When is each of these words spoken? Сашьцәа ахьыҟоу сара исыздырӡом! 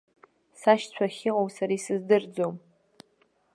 Сашьцәа 0.61 1.05
ахьыҟоу 1.09 1.47
сара 1.55 1.73
исыздырӡом! 1.77 2.55